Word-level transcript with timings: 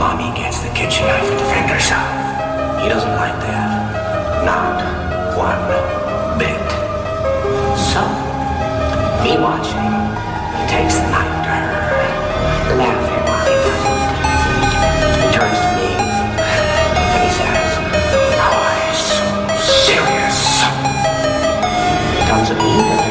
Mommy 0.00 0.32
gets 0.34 0.60
the 0.60 0.70
kitchen 0.70 1.04
knife 1.06 1.28
to 1.28 1.36
defend 1.36 1.68
herself. 1.68 2.08
He 2.80 2.88
doesn't 2.88 3.16
like 3.20 3.36
that. 3.44 4.44
Not 4.48 4.80
one 5.36 5.60
bit. 6.40 6.56
So, 7.76 8.00
me 9.20 9.36
watching, 9.36 9.92
he 10.56 10.64
takes 10.72 10.96
the 10.96 11.04
knife 11.12 11.36
to 11.44 11.52
her, 11.52 12.80
laughing 12.80 13.24
while 13.28 13.44
he 13.44 13.52
does 13.60 13.84
it. 13.92 14.08
He 15.20 15.28
turns 15.36 15.60
to 15.60 15.68
me, 15.76 15.92
and 16.96 17.20
he 17.20 17.30
says, 17.36 17.68
oh, 18.16 18.40
Why 18.40 18.72
so 18.96 19.20
serious? 19.84 20.64
He 22.16 22.24
comes 22.24 22.48
to 22.48 22.54
me 22.56 23.09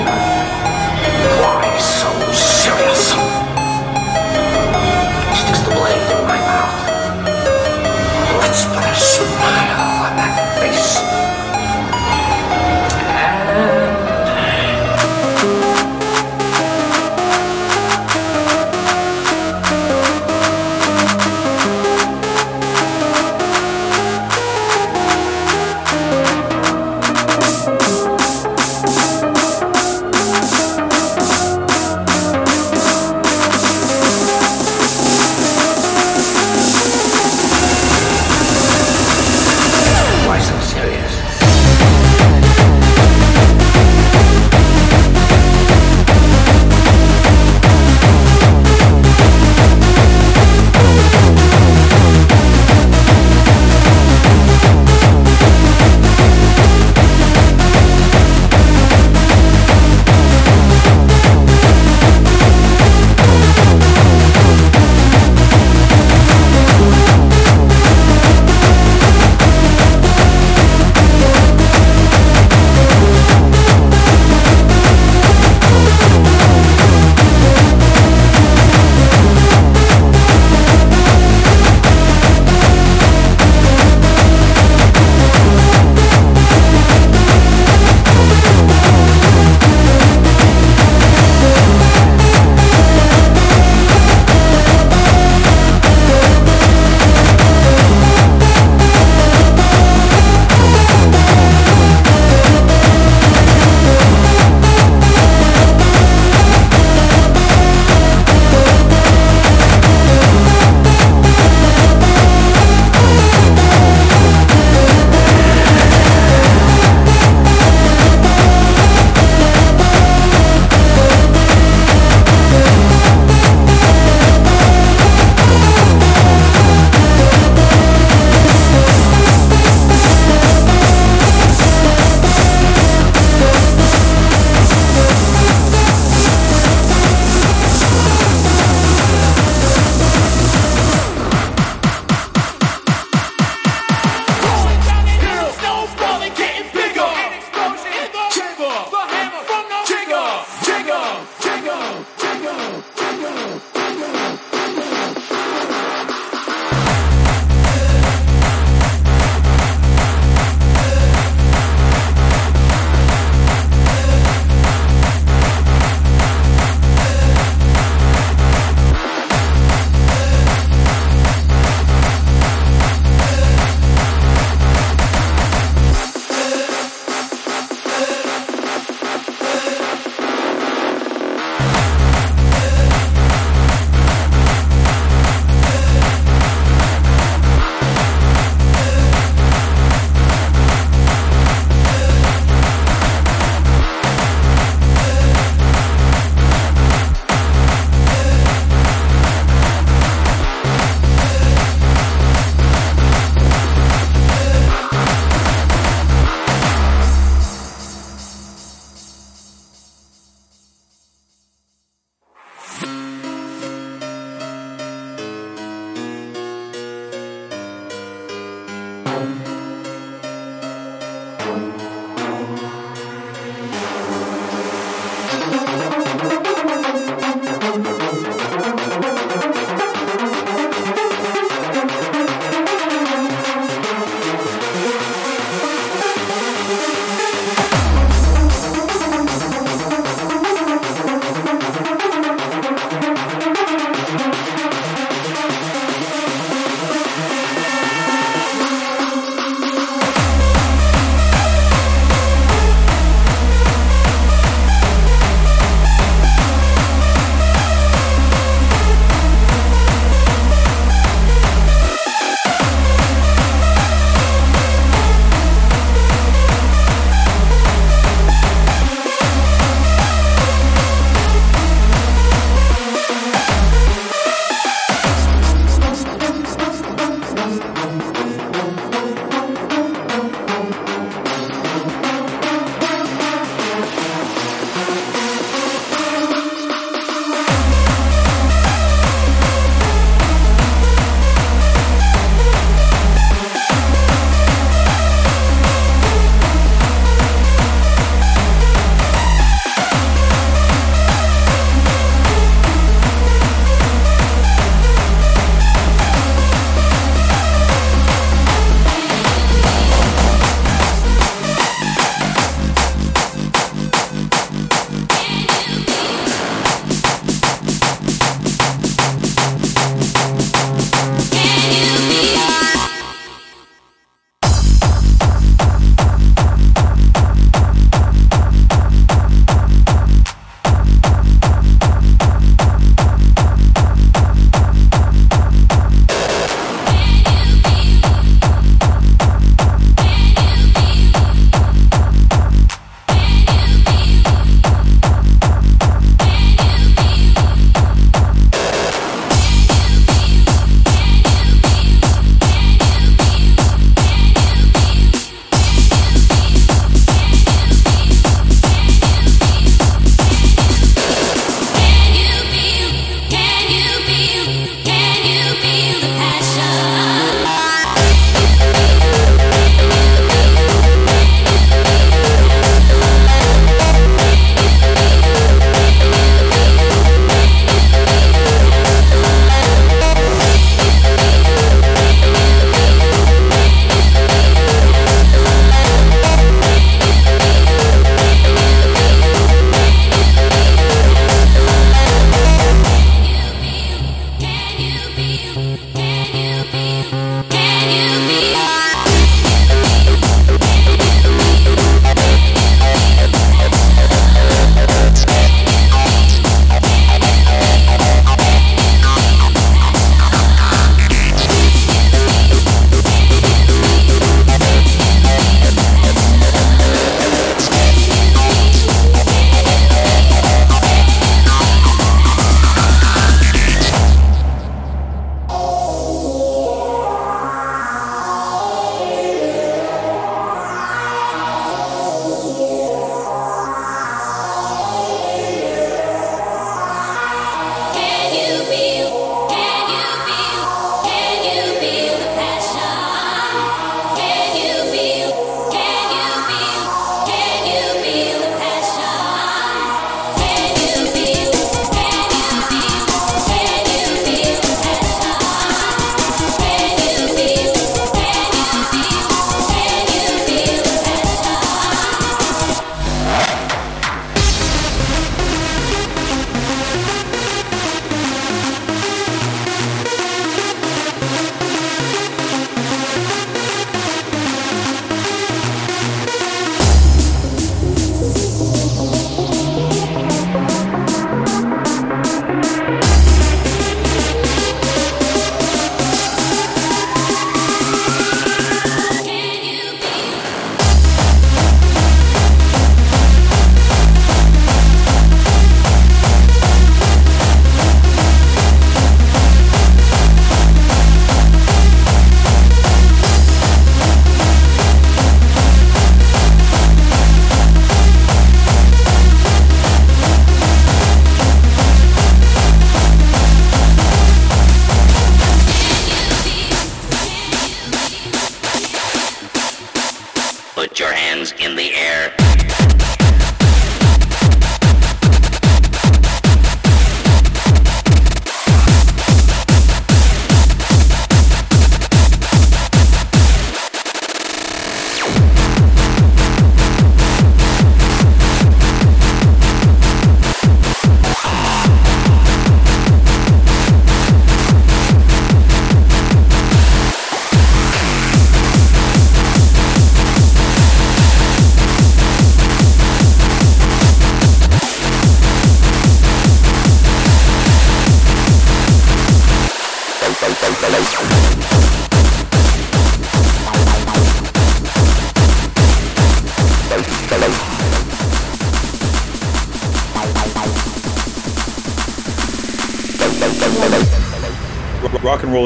your 521.00 521.14
hands 521.14 521.54
in 521.60 521.76
the 521.76 521.94
air. 521.94 522.39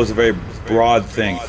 Is 0.03 0.11
a 0.11 0.13
very 0.13 0.35
broad 0.67 1.05
thing. 1.05 1.39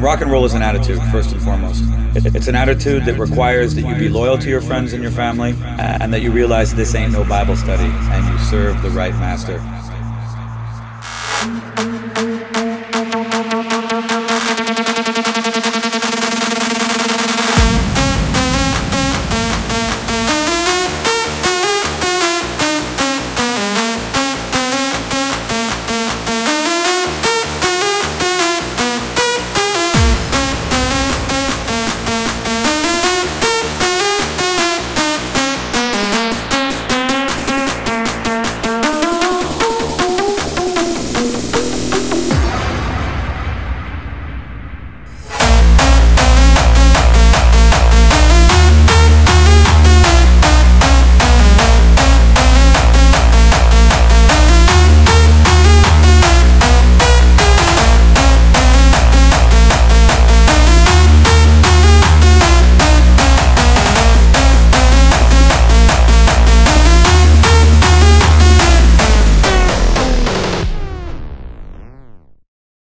Um, 0.00 0.06
rock 0.06 0.22
and 0.22 0.30
roll 0.30 0.46
is 0.46 0.54
an 0.54 0.62
attitude, 0.62 0.98
first 1.12 1.30
and 1.32 1.42
foremost. 1.42 1.84
It's 2.14 2.48
an 2.48 2.54
attitude 2.54 3.04
that 3.04 3.18
requires 3.18 3.74
that 3.74 3.82
you 3.82 3.94
be 3.96 4.08
loyal 4.08 4.38
to 4.38 4.48
your 4.48 4.62
friends 4.62 4.94
and 4.94 5.02
your 5.02 5.12
family, 5.12 5.54
and 5.78 6.10
that 6.14 6.22
you 6.22 6.32
realize 6.32 6.74
this 6.74 6.94
ain't 6.94 7.12
no 7.12 7.22
Bible 7.22 7.54
study, 7.54 7.84
and 7.84 8.26
you 8.32 8.38
serve 8.46 8.80
the 8.80 8.88
right 8.90 9.12
master. 9.16 9.58